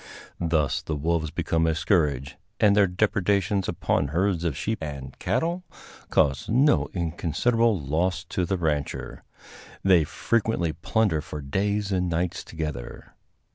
[0.39, 5.63] Thus the wolves become a scourge, and their depredations upon herds of sheep and cattle
[6.09, 9.23] cause no inconsiderable loss to the rancher.
[9.83, 13.13] They frequently plunder for days and nights together.